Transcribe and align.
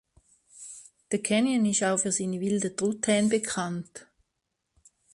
Der 1.11 1.21
Canyon 1.21 1.63
ist 1.67 1.83
auch 1.83 1.99
für 1.99 2.11
seine 2.11 2.39
wilden 2.41 2.75
Truthähne 2.75 3.27
bekannt. 3.29 4.07